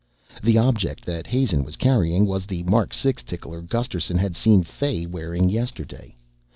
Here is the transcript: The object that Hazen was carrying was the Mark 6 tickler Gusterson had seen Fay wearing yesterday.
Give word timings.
The 0.41 0.57
object 0.57 1.05
that 1.05 1.27
Hazen 1.27 1.63
was 1.63 1.75
carrying 1.75 2.25
was 2.25 2.47
the 2.47 2.63
Mark 2.63 2.91
6 2.91 3.21
tickler 3.21 3.61
Gusterson 3.61 4.17
had 4.17 4.35
seen 4.35 4.63
Fay 4.63 5.05
wearing 5.05 5.47
yesterday. 5.47 6.15